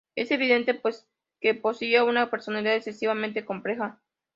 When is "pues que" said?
0.73-1.53